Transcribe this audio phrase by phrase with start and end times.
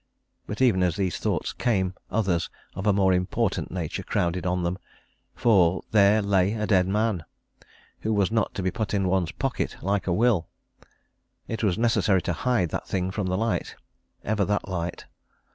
[0.47, 4.79] But even as these thoughts came, others of a more important nature crowded on them.
[5.35, 7.23] For there lay a dead man,
[7.99, 10.47] who was not to be put in one's pocket, like a will.
[11.47, 13.75] It was necessary to hide that thing from the light
[14.23, 15.05] ever that light.